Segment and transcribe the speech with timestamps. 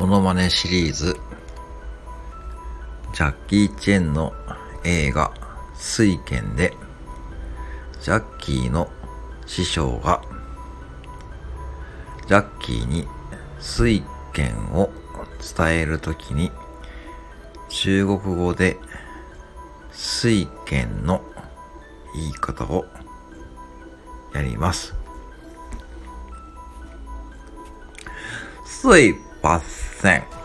[0.00, 1.14] モノマネシリーズ、
[3.12, 4.32] ジャッキー・チェンの
[4.82, 5.30] 映画、
[5.74, 6.72] 水拳で、
[8.00, 8.90] ジャッキーの
[9.44, 10.22] 師匠が、
[12.26, 13.06] ジャッキーに
[13.58, 14.02] 水
[14.32, 14.88] 拳を
[15.54, 16.50] 伝えるときに、
[17.68, 18.78] 中国語で
[19.92, 21.22] 水拳の
[22.14, 22.86] 言い方を
[24.32, 24.94] やります。
[28.64, 29.14] すい
[30.00, 30.39] thing.